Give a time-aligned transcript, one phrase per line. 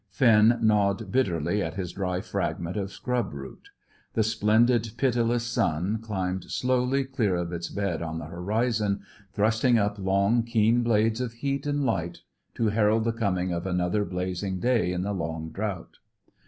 [0.09, 3.69] Finn gnawed bitterly at his dry fragment of scrub root.
[4.15, 9.01] The splendid pitiless sun climbed slowly clear of its bed on the horizon,
[9.31, 12.21] thrusting up long, keen blades of heat and light
[12.55, 15.97] to herald the coming of another blazing day in the long drought.